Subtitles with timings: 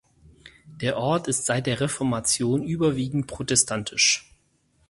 [0.77, 4.33] Der Ort ist seit der Reformation überwiegend protestantisch.